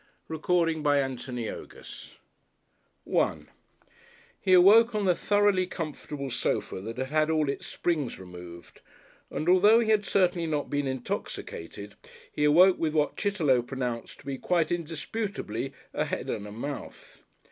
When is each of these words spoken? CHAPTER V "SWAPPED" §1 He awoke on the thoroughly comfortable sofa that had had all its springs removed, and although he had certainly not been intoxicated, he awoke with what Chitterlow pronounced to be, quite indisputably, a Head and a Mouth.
CHAPTER 0.27 0.77
V 0.77 0.81
"SWAPPED" 0.81 2.07
§1 3.07 3.45
He 4.41 4.53
awoke 4.53 4.95
on 4.95 5.05
the 5.05 5.13
thoroughly 5.13 5.67
comfortable 5.67 6.31
sofa 6.31 6.81
that 6.81 6.97
had 6.97 7.09
had 7.09 7.29
all 7.29 7.47
its 7.47 7.67
springs 7.67 8.17
removed, 8.17 8.81
and 9.29 9.47
although 9.47 9.79
he 9.79 9.91
had 9.91 10.03
certainly 10.03 10.47
not 10.47 10.71
been 10.71 10.87
intoxicated, 10.87 11.93
he 12.33 12.45
awoke 12.45 12.79
with 12.79 12.95
what 12.95 13.15
Chitterlow 13.15 13.61
pronounced 13.61 14.21
to 14.21 14.25
be, 14.25 14.39
quite 14.39 14.71
indisputably, 14.71 15.71
a 15.93 16.05
Head 16.05 16.31
and 16.31 16.47
a 16.47 16.51
Mouth. 16.51 17.21